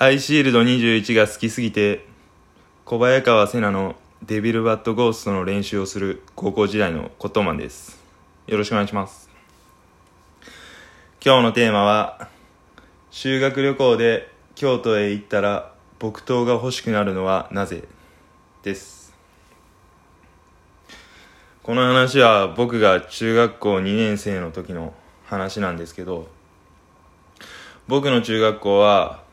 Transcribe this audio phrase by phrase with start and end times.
[0.00, 2.06] アイシールド21が好きすぎて
[2.84, 8.00] 小早川瀬名のデビルバットゴーストの練習をする高校時代のコットマンです。
[8.46, 9.28] よろしくお願いします。
[11.20, 12.28] 今日のテーマは
[13.10, 17.82] 修学旅行で京都へ行ったら木刀が欲しくなるのはなぜ？
[18.62, 19.12] です。
[21.64, 24.94] この話は僕が中学校2年生の時の
[25.26, 26.28] 話なんですけど
[27.88, 29.26] 僕の中学校は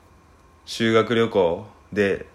[0.67, 2.25] 修学旅行で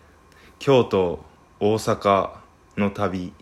[0.60, 1.24] 京都
[1.58, 2.30] 大阪
[2.76, 3.32] の旅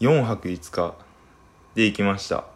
[0.00, 0.94] 4泊5日
[1.74, 2.46] で行きました。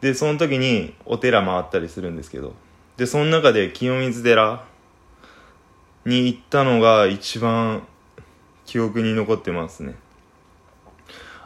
[0.00, 2.54] でその時にお寺回ったりするんですけど
[2.96, 4.64] でその中で清水寺
[6.04, 7.82] に行ったのが一番
[8.66, 9.96] 記憶に残ってますね。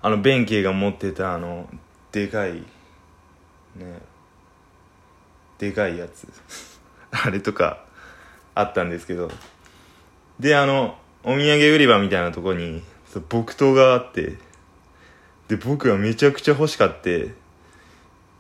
[0.03, 1.71] あの弁慶が持ってたあの
[2.13, 4.03] でかいね
[5.57, 6.29] でかいやつ。
[7.13, 7.89] あれとか
[8.55, 9.31] あったんですけど。
[10.39, 12.83] であのお土産売り場みたいなとこに
[13.29, 14.37] 木刀があって。
[15.49, 17.35] で僕はめちゃくちゃ欲しかって。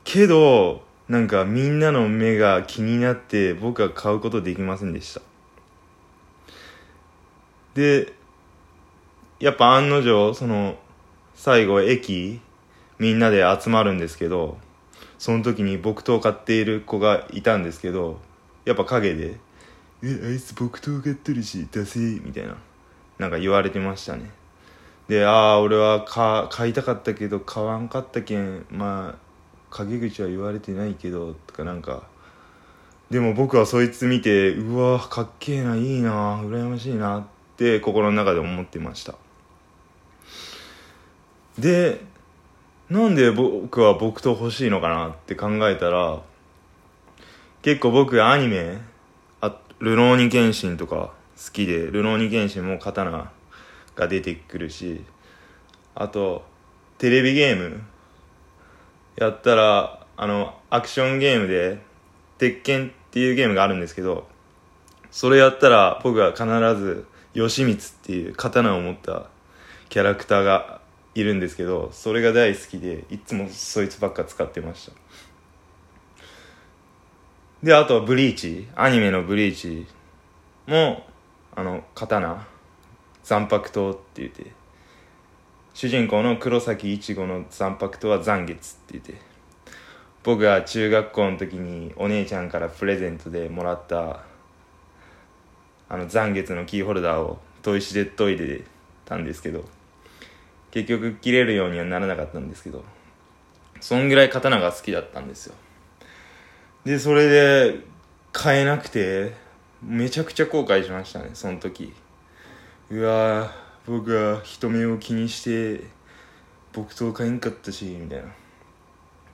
[0.04, 5.20] けどなんかみんなの目が気になって僕は買うことできませんでした。
[7.74, 8.12] で
[9.40, 10.76] やっぱ案の定その
[11.34, 12.40] 最後駅
[12.98, 14.58] みんなで集まるんですけど
[15.18, 18.20] その時に木刀を買っている子がいたんですけど
[18.64, 19.36] やっぱ陰で
[20.02, 22.56] 「えあいつ木刀買ってるし出せ」みたいな。
[23.18, 24.30] なんか言われてましたね。
[25.08, 26.04] でああ俺は
[26.50, 29.18] 買いたかったけど買わんかったけんまあ
[29.70, 32.04] 陰口は言われてないけどとかなんか。
[33.10, 37.24] でも僕はそいつ見てうわかっけえないいな羨ましいなっ
[37.56, 39.16] て心の中で思ってました。
[41.58, 42.00] で
[42.88, 46.20] なんで僕は僕と欲しいのかなって考えたら
[47.62, 48.78] 結構僕アニメ
[49.40, 53.30] あルローニケンシンとか好きでルローニケンシンも刀
[53.94, 55.04] が出てくるし
[55.94, 56.44] あと
[56.98, 57.82] テレビゲーム
[59.16, 61.78] やったらあのアクションゲームで
[62.38, 64.28] 鉄拳っていうゲームがあるんですけど
[65.10, 66.44] それやったら僕は必
[66.76, 69.26] ず義満っていう刀を持った
[69.88, 70.80] キャラクターが
[71.14, 74.92] いるんですけどそれが大好きでいつもそいつばっか使ってました。
[77.62, 79.86] であとはブリーチアニメのブリーチ
[80.66, 81.04] も
[81.54, 82.46] あの刀。
[83.22, 84.46] 残白刀って言って。
[85.74, 89.30] 主人公の黒崎一護の残白刀は残月って言って。
[90.22, 94.24] 僕が中学校の時にお姉ちゃんからプレゼントでもらった
[95.88, 98.64] あの残月のキーホルダーを砥石で研いで
[99.06, 99.64] たんですけど
[100.70, 102.84] 結局切れるようにはならなかったんですけど
[103.80, 105.54] そんぐらい刀が好きだったんですよ。
[106.84, 107.80] でそれで
[108.32, 109.34] 買えなくて
[109.82, 111.92] めちゃくちゃ後悔しましたねその時。
[112.90, 113.52] うわ
[113.86, 115.84] 僕は人目を気にして
[116.72, 118.28] 木刀買えんかったしみたいな。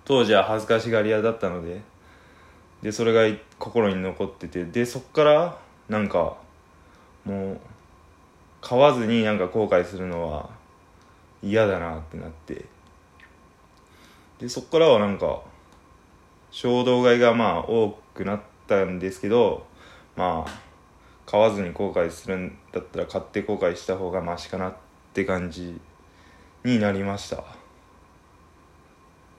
[0.04, 1.80] 当時は恥ずかしがり屋だったので。
[2.82, 4.64] でそれが心に残ってて。
[4.64, 5.58] でそっから
[5.88, 6.36] なんか
[7.24, 7.60] もう
[8.60, 10.50] 買わずになんか後悔するのは
[11.42, 12.64] 嫌だなってなって。
[14.40, 15.42] でそっからはなんか
[16.50, 19.66] 衝動買いがまあ多くなったんですけど
[20.16, 20.50] まあ
[21.26, 24.76] 買わずに後悔するんだったら買って後悔した方がマシかなっ
[25.12, 25.80] て感じ
[26.64, 27.44] になりました。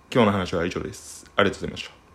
[0.10, 1.30] 今日の話は以上です。
[1.36, 2.07] ありがとうございました。